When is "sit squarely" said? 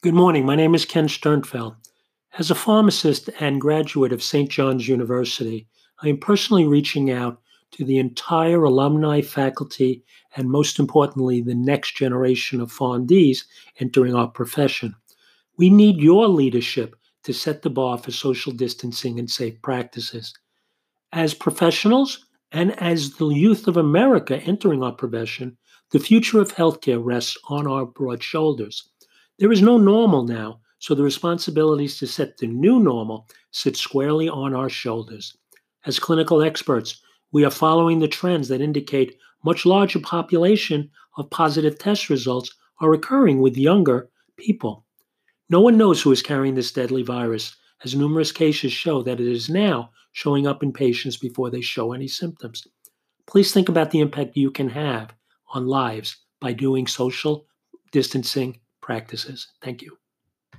33.52-34.28